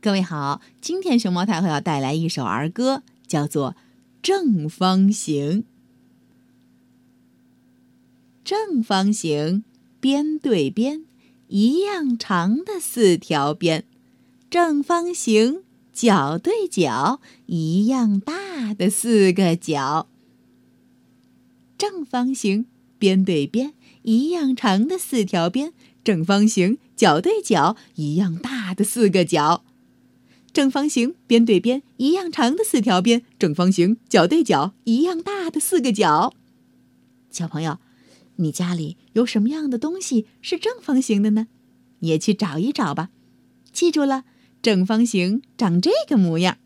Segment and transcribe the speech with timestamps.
[0.00, 3.72] 各位好，今天熊猫太后要带来一首儿歌，叫做
[4.22, 5.62] 《正方形》。
[8.44, 9.64] 正方形，
[9.98, 11.04] 边对边，
[11.48, 13.82] 一样长的四条边；
[14.48, 15.62] 正方形，
[15.92, 20.06] 角对角，一样大的四个角。
[21.76, 22.66] 正方形，
[23.00, 25.72] 边对边，一样长的四条边；
[26.04, 29.64] 正方形，角对角，一样大的四个角。
[30.58, 36.34] 正方形边对边一样长的四条边，正方形角对角一样大的四个角。
[37.30, 37.78] 小朋友，
[38.34, 41.46] 你家里有什么样的东西是正方形的呢？
[42.00, 43.10] 也去找一找吧。
[43.70, 44.24] 记住了，
[44.60, 46.58] 正方形长这个模样。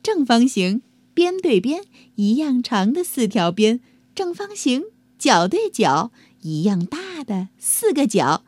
[0.00, 0.82] 正方形
[1.12, 1.82] 边对边
[2.14, 3.80] 一样长的四条边，
[4.14, 4.84] 正方形
[5.18, 8.44] 角对角一样大的四个角。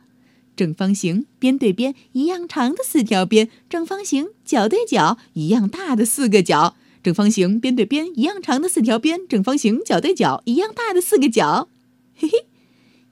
[0.61, 6.77] 正方形边对边一样长的四条边，正方形角对角一样大的四个角。
[7.03, 11.71] 正方形边对边一样长的四条边，正方形角对角一样大的四个角。
[12.15, 12.45] 嘿嘿，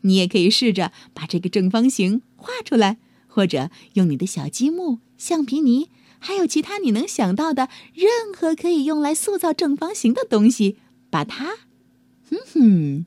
[0.03, 5.89] 你也可以试着把这个正方形画出来，或者用你的小积木、橡皮泥，
[6.19, 10.77] 还有其他你能想到的任何可以用来塑造正方形的东西，
[11.09, 11.55] 把它，
[12.29, 13.07] 哼哼，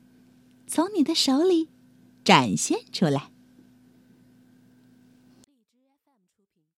[0.66, 1.68] 从你的手里
[2.24, 3.28] 展现出来。